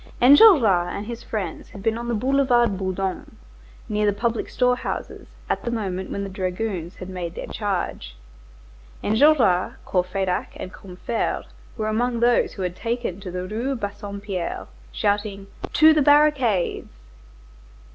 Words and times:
Enjolras 0.19 0.89
and 0.91 1.05
his 1.05 1.21
friends 1.21 1.69
had 1.69 1.83
been 1.83 1.95
on 1.95 2.07
the 2.07 2.15
Boulevard 2.15 2.75
Bourdon, 2.75 3.37
near 3.87 4.07
the 4.07 4.11
public 4.19 4.49
storehouses, 4.49 5.27
at 5.47 5.61
the 5.63 5.69
moment 5.69 6.09
when 6.09 6.23
the 6.23 6.27
dragoons 6.31 6.95
had 6.95 7.07
made 7.07 7.35
their 7.35 7.45
charge. 7.45 8.17
Enjolras, 9.03 9.73
Courfeyrac, 9.85 10.53
and 10.55 10.73
Combeferre 10.73 11.43
were 11.77 11.87
among 11.87 12.19
those 12.19 12.53
who 12.53 12.63
had 12.63 12.75
taken 12.75 13.19
to 13.19 13.29
the 13.29 13.47
Rue 13.47 13.75
Bassompierre, 13.75 14.65
shouting: 14.91 15.45
"To 15.73 15.93
the 15.93 16.01
barricades!" 16.01 16.97